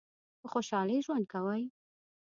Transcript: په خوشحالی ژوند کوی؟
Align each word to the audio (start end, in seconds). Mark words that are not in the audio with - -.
په 0.41 0.47
خوشحالی 0.53 0.97
ژوند 1.05 1.25
کوی؟ 1.33 1.63